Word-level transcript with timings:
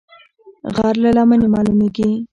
غر 0.75 0.95
له 1.03 1.09
لمنې 1.17 1.47
مالومېږي 1.53 2.09